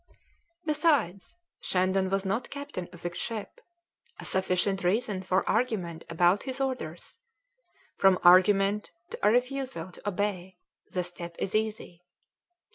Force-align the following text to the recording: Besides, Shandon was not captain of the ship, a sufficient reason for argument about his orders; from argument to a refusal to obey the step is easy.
Besides, 0.65 1.35
Shandon 1.61 2.09
was 2.09 2.25
not 2.25 2.49
captain 2.49 2.89
of 2.91 3.03
the 3.03 3.13
ship, 3.13 3.61
a 4.19 4.25
sufficient 4.25 4.83
reason 4.83 5.21
for 5.21 5.47
argument 5.47 6.05
about 6.09 6.41
his 6.41 6.59
orders; 6.59 7.19
from 7.99 8.17
argument 8.23 8.89
to 9.11 9.19
a 9.21 9.29
refusal 9.29 9.91
to 9.91 10.09
obey 10.09 10.57
the 10.91 11.03
step 11.03 11.35
is 11.37 11.53
easy. 11.53 12.01